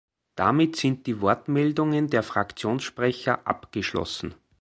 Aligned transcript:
Damit 0.33 0.77
sind 0.77 1.05
die 1.05 1.21
Wortmeldungen 1.21 2.07
der 2.09 2.23
Fraktionssprecher 2.23 3.45
abgeschlossen. 3.45 4.33